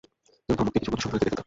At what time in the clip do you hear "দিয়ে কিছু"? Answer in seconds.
0.73-0.89